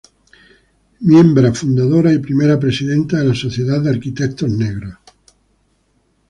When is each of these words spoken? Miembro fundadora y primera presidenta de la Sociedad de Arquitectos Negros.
Miembro 1.01 1.53
fundadora 1.53 2.11
y 2.11 2.17
primera 2.17 2.59
presidenta 2.59 3.19
de 3.19 3.25
la 3.25 3.35
Sociedad 3.35 3.79
de 3.83 3.91
Arquitectos 3.91 4.49
Negros. 4.49 4.95